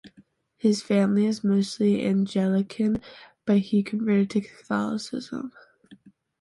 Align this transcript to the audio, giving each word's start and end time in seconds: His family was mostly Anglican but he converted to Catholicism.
His 0.57 0.81
family 0.81 1.27
was 1.27 1.43
mostly 1.43 2.01
Anglican 2.01 2.99
but 3.45 3.59
he 3.59 3.83
converted 3.83 4.31
to 4.31 4.41
Catholicism. 4.41 5.51